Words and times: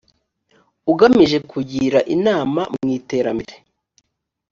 ugamije 0.91 1.37
kugira 1.51 1.99
inama 2.15 2.61
mu 2.73 2.85
iterambere 2.97 3.55